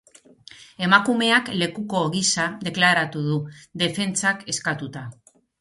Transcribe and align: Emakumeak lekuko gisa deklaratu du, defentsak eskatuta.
Emakumeak 0.87 1.51
lekuko 1.63 2.01
gisa 2.17 2.47
deklaratu 2.69 3.23
du, 3.29 3.39
defentsak 3.85 4.45
eskatuta. 4.57 5.09